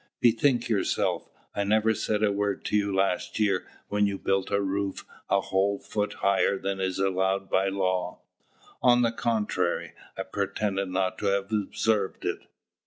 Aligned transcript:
Bethink 0.19 0.67
yourself: 0.67 1.29
I 1.53 1.63
never 1.63 1.93
said 1.93 2.23
a 2.23 2.31
word 2.31 2.65
to 2.65 2.75
you 2.75 2.91
last 2.91 3.39
year 3.39 3.67
when 3.87 4.07
you 4.07 4.17
built 4.17 4.49
a 4.49 4.59
roof 4.59 5.05
a 5.29 5.41
whole 5.41 5.77
foot 5.77 6.13
higher 6.25 6.57
than 6.57 6.79
is 6.79 6.97
allowed 6.97 7.51
by 7.51 7.67
law. 7.69 8.21
On 8.81 9.03
the 9.03 9.11
contrary, 9.11 9.93
I 10.17 10.23
pretended 10.23 10.89
not 10.89 11.19
to 11.19 11.27
have 11.27 11.51
observed 11.51 12.25
it. 12.25 12.39